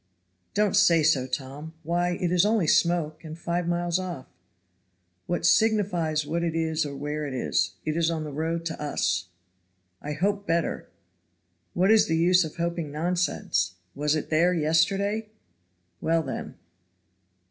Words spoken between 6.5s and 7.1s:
is or